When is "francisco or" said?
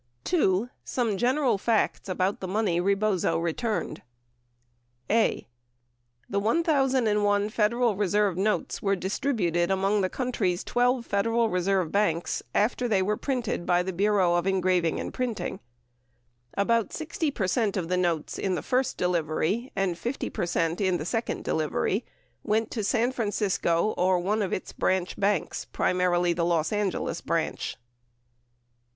23.11-24.17